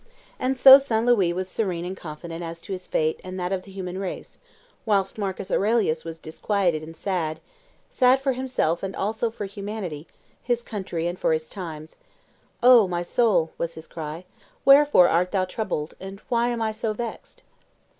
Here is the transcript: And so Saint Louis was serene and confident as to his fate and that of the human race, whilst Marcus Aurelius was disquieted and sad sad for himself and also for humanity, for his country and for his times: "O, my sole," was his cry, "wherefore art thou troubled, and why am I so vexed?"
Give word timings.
And 0.39 0.57
so 0.57 0.79
Saint 0.79 1.05
Louis 1.05 1.31
was 1.31 1.47
serene 1.47 1.85
and 1.85 1.95
confident 1.95 2.43
as 2.43 2.59
to 2.61 2.71
his 2.73 2.87
fate 2.87 3.19
and 3.23 3.39
that 3.39 3.53
of 3.53 3.61
the 3.65 3.71
human 3.71 3.99
race, 3.99 4.39
whilst 4.83 5.19
Marcus 5.19 5.51
Aurelius 5.51 6.03
was 6.03 6.17
disquieted 6.17 6.81
and 6.81 6.97
sad 6.97 7.39
sad 7.87 8.19
for 8.19 8.33
himself 8.33 8.81
and 8.81 8.95
also 8.95 9.29
for 9.29 9.45
humanity, 9.45 10.07
for 10.07 10.17
his 10.47 10.63
country 10.63 11.05
and 11.05 11.19
for 11.19 11.33
his 11.33 11.47
times: 11.47 11.97
"O, 12.63 12.87
my 12.87 13.03
sole," 13.03 13.51
was 13.59 13.75
his 13.75 13.85
cry, 13.85 14.25
"wherefore 14.65 15.07
art 15.07 15.29
thou 15.31 15.45
troubled, 15.45 15.93
and 15.99 16.19
why 16.29 16.47
am 16.47 16.63
I 16.63 16.71
so 16.71 16.93
vexed?" 16.93 17.43